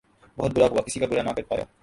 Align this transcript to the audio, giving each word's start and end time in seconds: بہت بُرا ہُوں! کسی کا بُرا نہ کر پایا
بہت 0.37 0.51
بُرا 0.55 0.65
ہُوں! 0.67 0.81
کسی 0.87 0.99
کا 0.99 1.05
بُرا 1.09 1.21
نہ 1.27 1.31
کر 1.35 1.43
پایا 1.49 1.63